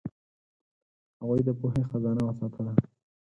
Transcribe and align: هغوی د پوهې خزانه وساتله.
هغوی 1.19 1.39
د 1.45 1.49
پوهې 1.59 1.81
خزانه 1.89 2.21
وساتله. 2.25 2.73